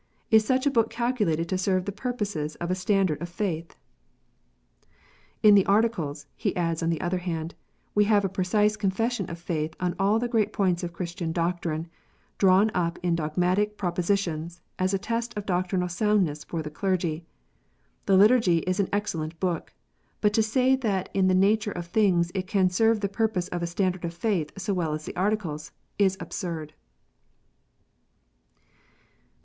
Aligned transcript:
Is 0.31 0.43
such 0.43 0.65
a 0.65 0.71
book 0.71 0.89
calculated 0.89 1.47
to 1.49 1.59
serve 1.59 1.85
the 1.85 1.91
purposes 1.91 2.55
of 2.55 2.71
a 2.71 2.73
standard 2.73 3.21
of 3.21 3.29
faith?" 3.29 3.75
"In 5.43 5.53
the 5.53 5.63
Articles," 5.67 6.25
he 6.35 6.55
adds, 6.55 6.81
on 6.81 6.89
the 6.89 6.99
other 6.99 7.19
hand, 7.19 7.53
"we 7.93 8.05
have 8.05 8.25
a 8.25 8.27
precise 8.27 8.75
Confession 8.75 9.29
of 9.29 9.37
faith 9.37 9.75
on 9.79 9.93
all 9.99 10.17
the 10.17 10.27
great 10.27 10.53
points 10.53 10.81
of 10.81 10.91
Christian 10.91 11.31
doctrine, 11.31 11.87
drawn 12.39 12.71
up 12.73 12.97
in 13.03 13.13
dogmatic 13.15 13.77
propositions, 13.77 14.59
as 14.79 14.91
a 14.91 14.97
test 14.97 15.37
of 15.37 15.45
doctrinal 15.45 15.87
soundness 15.87 16.45
for 16.45 16.63
the 16.63 16.71
clergy." 16.71 17.23
The 18.07 18.17
Liturgy 18.17 18.57
is 18.65 18.79
an 18.79 18.89
excellent 18.91 19.39
book. 19.39 19.71
But 20.19 20.33
to 20.33 20.41
say 20.41 20.75
that 20.77 21.09
in 21.13 21.27
the 21.27 21.35
nature 21.35 21.73
of 21.73 21.85
things 21.85 22.31
it 22.33 22.47
can 22.47 22.71
serve 22.71 23.01
the 23.01 23.07
purpose 23.07 23.49
of 23.49 23.61
a 23.61 23.67
standard 23.67 24.03
of 24.03 24.15
faith 24.15 24.51
so 24.57 24.73
well 24.73 24.93
as 24.93 25.05
the 25.05 25.15
Articles, 25.15 25.71
is 25.99 26.17
absurd. 26.19 26.73